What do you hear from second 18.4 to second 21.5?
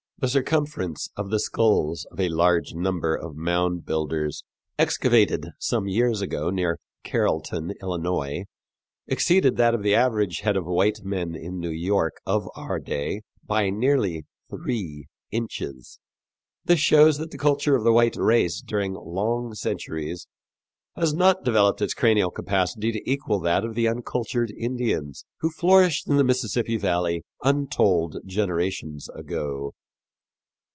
during long centuries has not